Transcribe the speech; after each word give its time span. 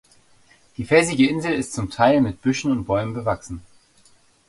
Die 0.77 0.83
felsige 0.83 1.29
Insel 1.29 1.53
ist 1.53 1.73
zum 1.73 1.91
Teil 1.91 2.21
mit 2.21 2.41
Büschen 2.41 2.71
und 2.71 2.85
Bäumen 2.85 3.13
bewachsen. 3.13 3.61